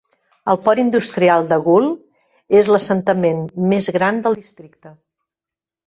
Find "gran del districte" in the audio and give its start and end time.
4.01-4.99